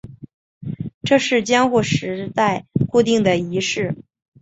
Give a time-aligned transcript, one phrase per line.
[1.03, 3.95] 这是江户时代固定的仪式。